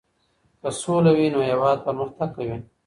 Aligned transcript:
که 0.61 0.69
سوله 0.81 1.11
وي، 1.17 1.27
نو 1.33 1.39
هيواد 1.49 1.77
پرمختګ 1.87 2.29
کوي. 2.37 2.57